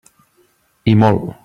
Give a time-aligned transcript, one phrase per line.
[0.93, 1.31] I molt.